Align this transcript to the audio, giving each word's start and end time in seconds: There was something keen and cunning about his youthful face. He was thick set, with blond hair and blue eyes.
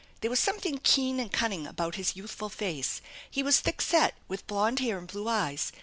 There 0.21 0.31
was 0.31 0.39
something 0.39 0.79
keen 0.81 1.19
and 1.19 1.31
cunning 1.31 1.67
about 1.67 1.93
his 1.93 2.15
youthful 2.15 2.49
face. 2.49 3.01
He 3.29 3.43
was 3.43 3.59
thick 3.59 3.81
set, 3.83 4.15
with 4.27 4.47
blond 4.47 4.79
hair 4.79 4.97
and 4.97 5.05
blue 5.07 5.27
eyes. 5.27 5.71